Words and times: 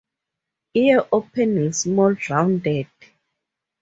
Ear-opening 0.73 1.73
small, 1.73 2.15
rounded. 2.27 2.87